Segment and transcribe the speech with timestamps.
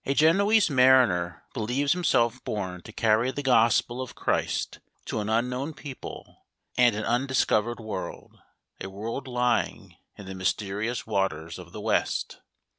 [0.11, 5.75] GENOESE mariner believes himself born to ^^ carry the gospel of Christ to an unknown
[5.75, 8.39] people and an undiscovered world,
[8.81, 12.39] a world lying in the myste rious waters of the West.